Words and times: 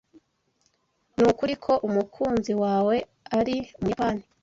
Nukuri 1.17 1.53
ko 1.63 1.73
umukunzi 1.87 2.53
wawe 2.63 2.95
ari 3.39 3.55
umuyapani? 3.79 4.23